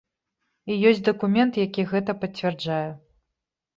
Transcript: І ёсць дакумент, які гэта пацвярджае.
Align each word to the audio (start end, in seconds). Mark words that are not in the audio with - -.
І 0.71 0.77
ёсць 0.93 1.01
дакумент, 1.11 1.53
які 1.65 1.81
гэта 1.93 2.11
пацвярджае. 2.25 2.83